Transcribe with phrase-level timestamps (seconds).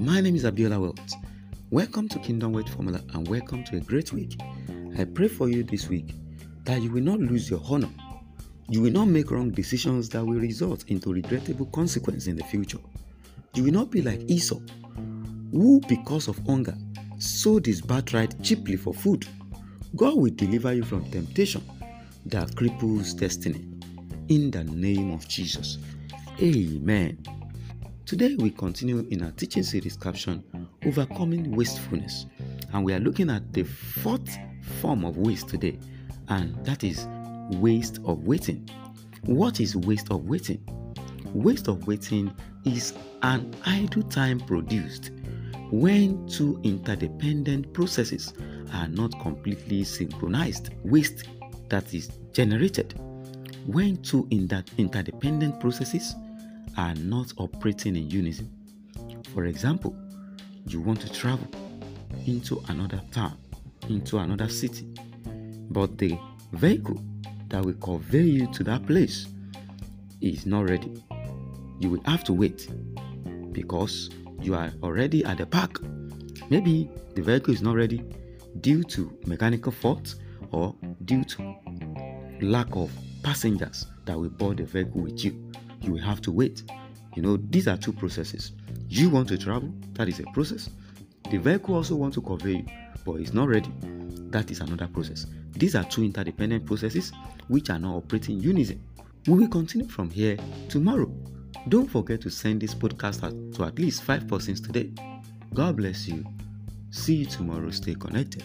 [0.00, 1.16] My name is Abiola Welts.
[1.70, 4.40] Welcome to Kingdom Wealth Formula and welcome to a great week.
[4.96, 6.14] I pray for you this week
[6.64, 7.90] that you will not lose your honor.
[8.70, 12.78] You will not make wrong decisions that will result into regrettable consequences in the future.
[13.52, 14.60] You will not be like Esau,
[15.52, 16.74] who, because of hunger,
[17.18, 19.26] sold his birthright cheaply for food.
[19.94, 21.62] God will deliver you from temptation
[22.24, 23.66] that cripples destiny.
[24.28, 25.76] In the name of Jesus.
[26.40, 27.18] Amen.
[28.06, 30.44] Today we continue in our teaching series caption
[30.84, 32.26] Overcoming Wastefulness.
[32.74, 34.28] And we are looking at the fourth
[34.82, 35.78] form of waste today,
[36.28, 37.06] and that is
[37.60, 38.68] waste of waiting.
[39.22, 40.62] What is waste of waiting?
[41.32, 42.30] Waste of waiting
[42.66, 45.10] is an idle time produced
[45.70, 48.34] when two interdependent processes
[48.74, 50.74] are not completely synchronized.
[50.84, 51.24] Waste
[51.70, 53.00] that is generated
[53.66, 56.14] when two interdependent processes
[56.76, 58.50] are not operating in unison.
[59.32, 59.96] For example,
[60.66, 61.46] you want to travel
[62.26, 63.36] into another town,
[63.88, 64.86] into another city,
[65.70, 66.18] but the
[66.52, 67.00] vehicle
[67.48, 69.26] that will convey you to that place
[70.20, 71.02] is not ready.
[71.78, 72.68] You will have to wait
[73.52, 75.80] because you are already at the park.
[76.50, 78.04] Maybe the vehicle is not ready
[78.60, 80.14] due to mechanical fault
[80.52, 81.54] or due to
[82.40, 82.90] lack of
[83.22, 85.50] passengers that will board the vehicle with you
[85.84, 86.62] you will have to wait.
[87.14, 88.52] You know, these are two processes.
[88.88, 90.70] You want to travel, that is a process.
[91.30, 92.66] The vehicle also wants to convey you,
[93.04, 93.70] but it's not ready.
[94.30, 95.26] That is another process.
[95.52, 97.12] These are two interdependent processes
[97.48, 98.82] which are not operating unison.
[99.26, 100.36] We will continue from here
[100.68, 101.10] tomorrow.
[101.68, 104.92] Don't forget to send this podcast to at least five persons today.
[105.54, 106.24] God bless you.
[106.90, 107.70] See you tomorrow.
[107.70, 108.44] Stay connected.